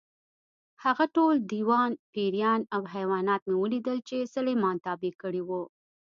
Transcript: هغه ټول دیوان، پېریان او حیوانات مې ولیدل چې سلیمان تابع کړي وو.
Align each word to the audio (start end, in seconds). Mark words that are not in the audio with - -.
هغه 0.83 1.05
ټول 1.15 1.35
دیوان، 1.51 1.91
پېریان 2.13 2.61
او 2.75 2.81
حیوانات 2.93 3.41
مې 3.49 3.55
ولیدل 3.59 3.97
چې 4.07 4.29
سلیمان 4.35 4.75
تابع 4.85 5.13
کړي 5.23 5.41
وو. 5.47 5.63